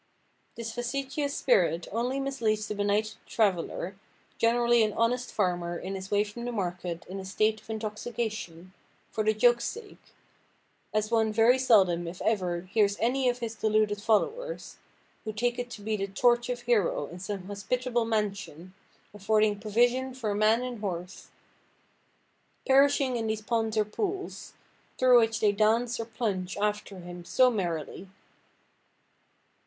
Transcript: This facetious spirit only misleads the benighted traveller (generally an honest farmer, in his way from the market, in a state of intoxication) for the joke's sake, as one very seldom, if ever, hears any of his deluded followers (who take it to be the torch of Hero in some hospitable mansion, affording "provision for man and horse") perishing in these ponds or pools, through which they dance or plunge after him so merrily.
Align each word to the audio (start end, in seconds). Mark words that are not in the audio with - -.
This 0.55 0.71
facetious 0.73 1.35
spirit 1.35 1.87
only 1.91 2.19
misleads 2.19 2.67
the 2.67 2.73
benighted 2.73 3.17
traveller 3.27 3.95
(generally 4.39 4.81
an 4.81 4.93
honest 4.93 5.31
farmer, 5.31 5.77
in 5.77 5.93
his 5.93 6.09
way 6.09 6.23
from 6.23 6.45
the 6.45 6.51
market, 6.51 7.05
in 7.07 7.19
a 7.19 7.23
state 7.23 7.61
of 7.61 7.69
intoxication) 7.69 8.73
for 9.11 9.23
the 9.23 9.35
joke's 9.35 9.65
sake, 9.65 10.01
as 10.91 11.11
one 11.11 11.31
very 11.31 11.59
seldom, 11.59 12.07
if 12.07 12.19
ever, 12.23 12.61
hears 12.71 12.97
any 12.99 13.29
of 13.29 13.41
his 13.41 13.53
deluded 13.53 14.01
followers 14.01 14.77
(who 15.23 15.31
take 15.31 15.59
it 15.59 15.69
to 15.69 15.83
be 15.83 15.95
the 15.97 16.07
torch 16.07 16.49
of 16.49 16.61
Hero 16.61 17.05
in 17.05 17.19
some 17.19 17.45
hospitable 17.45 18.05
mansion, 18.05 18.73
affording 19.13 19.59
"provision 19.59 20.15
for 20.15 20.33
man 20.33 20.63
and 20.63 20.79
horse") 20.79 21.27
perishing 22.65 23.17
in 23.17 23.27
these 23.27 23.43
ponds 23.43 23.77
or 23.77 23.85
pools, 23.85 24.53
through 24.97 25.19
which 25.19 25.41
they 25.41 25.51
dance 25.51 25.99
or 25.99 26.05
plunge 26.05 26.57
after 26.57 27.01
him 27.01 27.23
so 27.23 27.51
merrily. 27.51 28.09